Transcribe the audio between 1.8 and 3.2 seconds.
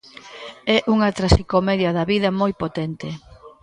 da vida moi potente.